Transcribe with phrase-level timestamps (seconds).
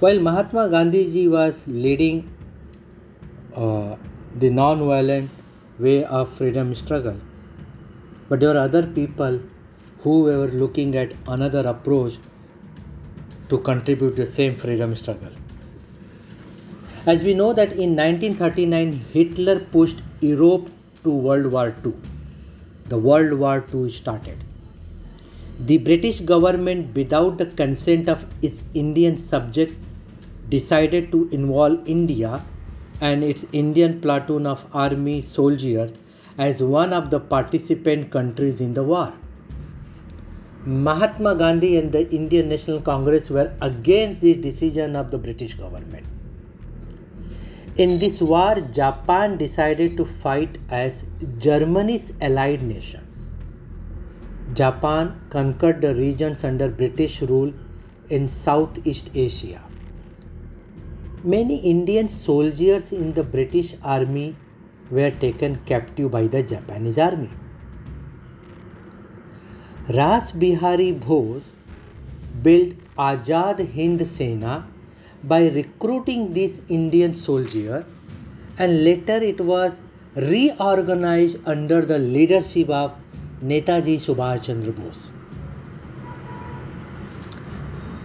[0.00, 2.30] While Mahatma Gandhi ji was leading
[3.56, 3.96] uh,
[4.36, 5.28] the non-violent
[5.80, 7.16] way of freedom struggle,
[8.28, 9.40] but there were other people
[10.02, 12.18] who were looking at another approach
[13.48, 15.32] to contribute to the same freedom struggle.
[17.04, 20.70] As we know that in 1939 Hitler pushed Europe
[21.02, 21.94] to World War II.
[22.86, 24.44] The World War II started.
[25.66, 29.74] The British government without the consent of its Indian subject
[30.48, 32.44] decided to involve India
[33.00, 35.92] and its Indian platoon of army soldiers
[36.38, 39.12] as one of the participant countries in the war.
[40.64, 46.06] Mahatma Gandhi and the Indian National Congress were against this decision of the British government.
[47.76, 51.06] In this war, Japan decided to fight as
[51.38, 53.06] Germany's allied nation.
[54.52, 57.52] Japan conquered the regions under British rule
[58.08, 59.60] in Southeast Asia.
[61.32, 64.34] Many Indian soldiers in the British army
[64.90, 67.28] were taken captive by the Japanese army.
[69.94, 71.52] Ras Bihari Bose
[72.42, 74.64] built Azad Hind Sena
[75.22, 77.84] by recruiting these Indian soldiers
[78.58, 79.82] and later it was
[80.16, 82.96] reorganized under the leadership of
[83.42, 85.10] Netaji Subhash Chandra Bose.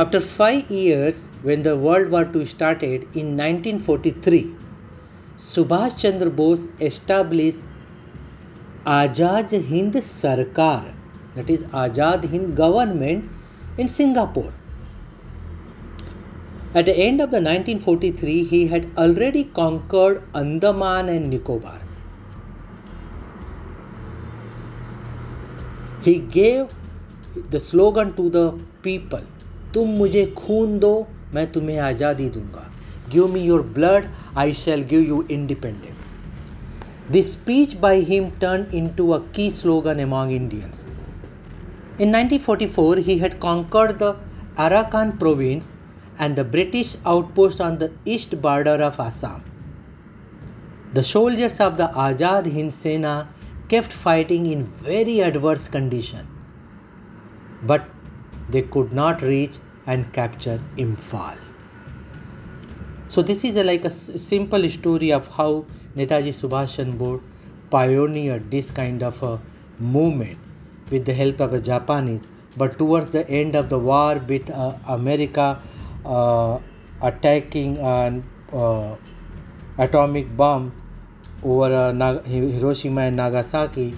[0.00, 4.54] After five years, when the World War II started in 1943,
[5.36, 7.64] Subhash Chandra Bose established
[8.86, 10.94] Azad Hind Sarkar,
[11.34, 13.28] that is Azad Hind government
[13.76, 14.54] in Singapore.
[16.74, 21.82] At the end of the 1943, he had already conquered Andaman and Nicobar.
[26.00, 26.68] He gave
[27.50, 28.46] the slogan to the
[28.82, 29.20] people
[29.74, 32.66] तुम मुझे खून दो, मैं तुम्हें आज़ादी दूँगा।
[33.12, 34.04] Give me your blood
[34.38, 40.00] I shall give you independent this speech by him turn in to a key slogan
[40.00, 40.84] among Indians
[42.00, 44.14] in 1944 he had conquered the
[44.58, 45.72] Arakan province
[46.20, 49.42] and the British outpost on the east border of Assam
[50.94, 53.18] the soldiers of the Azad Hind Sena
[53.70, 56.28] kept fighting in very adverse condition
[57.66, 57.99] but
[58.50, 61.36] they could not reach and capture Imphal.
[63.08, 65.64] So this is a, like a simple story of how
[65.96, 67.20] Netaji Subhash Chandra
[67.70, 69.40] pioneered this kind of a
[69.78, 70.38] movement
[70.90, 72.26] with the help of the Japanese.
[72.56, 75.60] But towards the end of the war, with uh, America
[76.04, 76.58] uh,
[77.02, 78.96] attacking an uh,
[79.78, 80.72] atomic bomb
[81.42, 83.94] over uh, Hiroshima and Nagasaki,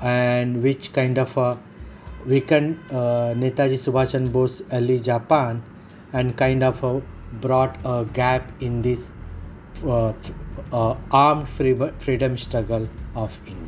[0.00, 1.56] and which kind of uh,
[2.26, 5.62] weakened uh, Netaji Subhash Chandra Bose early Japan
[6.12, 7.00] and kind of uh,
[7.40, 9.10] brought a gap in this
[9.84, 10.12] uh,
[10.72, 13.67] uh, armed freedom struggle of India.